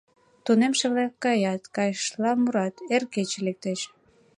[0.45, 3.81] Тунемше-влак каят, кайышыштла мурат: «Эр кече лектеш...»